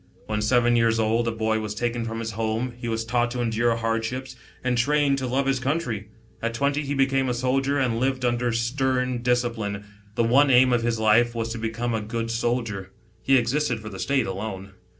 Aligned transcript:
When 0.25 0.41
seven 0.41 0.75
years 0.75 0.99
old, 0.99 1.27
a 1.27 1.31
boy 1.31 1.59
was 1.59 1.75
taken 1.75 2.05
from 2.05 2.21
his 2.21 2.31
home, 2.31 2.73
he 2.75 2.87
was 2.87 3.05
taught 3.05 3.29
to 3.29 3.39
endure 3.43 3.75
hardships, 3.75 4.35
and 4.63 4.75
trained 4.75 5.19
to 5.19 5.27
love 5.27 5.45
his 5.45 5.59
country. 5.59 6.07
At 6.41 6.55
twenty 6.55 6.81
he 6.81 6.95
be 6.95 7.05
came 7.05 7.29
a 7.29 7.35
soldier 7.35 7.77
and 7.77 7.99
lived 7.99 8.25
under 8.25 8.51
stern 8.51 9.21
discipline. 9.21 9.85
The 10.15 10.23
one 10.23 10.49
aim 10.49 10.73
of 10.73 10.81
his 10.81 10.97
life, 10.97 11.35
was 11.35 11.49
to 11.49 11.59
become 11.59 11.93
a 11.93 12.01
good 12.01 12.31
soldier; 12.31 12.91
he 13.21 13.37
existed 13.37 13.79
for 13.79 13.89
the 13.89 13.99
State 13.99 14.25
alone. 14.25 14.71